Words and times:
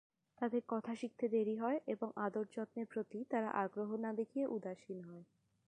তাদের 0.37 0.61
কথা 0.67 0.91
শিখতে 0.95 1.25
দেরি 1.29 1.55
হয় 1.57 1.79
এবং 1.87 2.09
আদরযত্নের 2.25 2.87
প্রতি 2.91 3.19
তারা 3.31 3.49
আগ্রহ 3.63 3.89
না 3.97 4.11
দেখিয়ে 4.13 4.45
উদাসীন 4.47 4.99
হয়। 5.03 5.23